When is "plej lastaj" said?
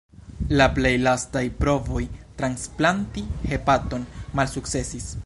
0.77-1.43